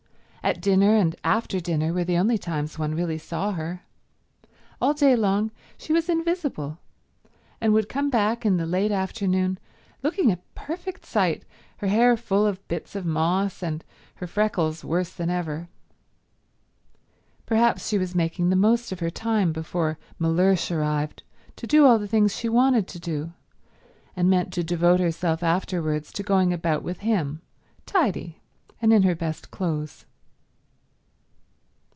At 0.43 0.59
dinner 0.59 0.95
and 0.97 1.15
after 1.23 1.59
dinner 1.59 1.93
were 1.93 2.03
the 2.03 2.17
only 2.17 2.39
times 2.39 2.79
one 2.79 2.95
really 2.95 3.19
saw 3.19 3.51
her. 3.51 3.83
All 4.81 4.95
day 4.95 5.15
long 5.15 5.51
she 5.77 5.93
was 5.93 6.09
invisible, 6.09 6.79
and 7.61 7.73
would 7.73 7.87
come 7.87 8.09
back 8.09 8.43
in 8.43 8.57
the 8.57 8.65
late 8.65 8.91
afternoon 8.91 9.59
looking 10.01 10.31
a 10.31 10.37
perfect 10.55 11.05
sight, 11.05 11.45
her 11.77 11.85
hair 11.87 12.17
full 12.17 12.47
of 12.47 12.67
bits 12.67 12.95
of 12.95 13.05
moss, 13.05 13.61
and 13.61 13.85
her 14.15 14.25
freckles 14.25 14.83
worse 14.83 15.13
than 15.13 15.29
ever. 15.29 15.69
Perhaps 17.45 17.87
she 17.87 17.99
was 17.99 18.15
making 18.15 18.49
the 18.49 18.55
most 18.55 18.91
of 18.91 18.99
her 18.99 19.11
time 19.11 19.53
before 19.53 19.99
Mellersh 20.17 20.71
arrived 20.75 21.21
to 21.55 21.67
do 21.67 21.85
all 21.85 21.99
the 21.99 22.07
things 22.07 22.35
she 22.35 22.49
wanted 22.49 22.87
to 22.87 22.99
do, 22.99 23.31
and 24.15 24.27
meant 24.27 24.51
to 24.53 24.63
devote 24.63 24.99
herself 24.99 25.43
afterwards 25.43 26.11
to 26.13 26.23
going 26.23 26.51
about 26.51 26.81
with 26.81 27.01
him, 27.01 27.43
tidy 27.85 28.41
and 28.81 28.91
in 28.91 29.03
her 29.03 29.13
best 29.15 29.51
clothes. 29.51 30.07